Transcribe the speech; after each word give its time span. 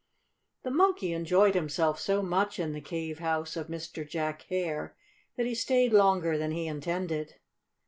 The 0.63 0.71
Monkey 0.71 1.13
enjoyed 1.13 1.53
himself 1.53 1.99
so 1.99 2.23
much 2.23 2.57
in 2.57 2.71
the 2.73 2.81
cave 2.81 3.19
house 3.19 3.55
of 3.55 3.67
Mr. 3.67 4.03
Jack 4.03 4.41
Hare 4.49 4.97
that 5.37 5.45
he 5.45 5.53
stayed 5.53 5.93
longer 5.93 6.39
than 6.39 6.49
he 6.49 6.65
intended. 6.65 7.35